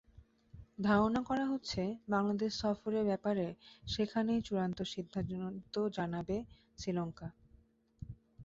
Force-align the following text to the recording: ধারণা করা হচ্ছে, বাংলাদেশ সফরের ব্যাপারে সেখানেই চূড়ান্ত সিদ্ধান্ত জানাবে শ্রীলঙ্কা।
ধারণা 0.79 1.21
করা 1.23 1.45
হচ্ছে, 1.45 1.81
বাংলাদেশ 2.09 2.51
সফরের 2.61 3.03
ব্যাপারে 3.05 3.45
সেখানেই 3.87 4.41
চূড়ান্ত 4.41 4.79
সিদ্ধান্ত 4.93 5.75
জানাবে 5.97 6.37
শ্রীলঙ্কা। 6.77 7.27